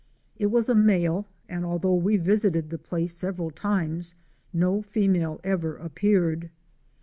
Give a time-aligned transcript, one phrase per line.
[0.35, 4.15] It was a male and although we visited the place several times
[4.51, 6.49] no female ever appeared.